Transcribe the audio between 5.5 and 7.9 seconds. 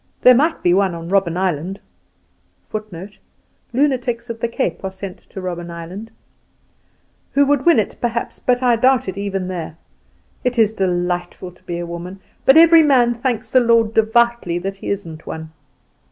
Island) who would win